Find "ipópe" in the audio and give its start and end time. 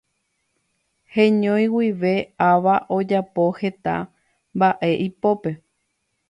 5.07-5.49